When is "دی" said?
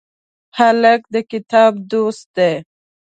2.37-2.53